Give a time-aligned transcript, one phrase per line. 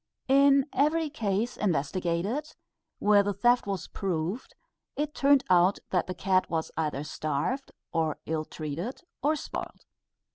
[0.33, 2.55] _"In every case investigated,
[2.97, 4.55] where the theft was proved,
[4.95, 9.85] it turned out that the cat was either starved, or illtreated, or spoiled.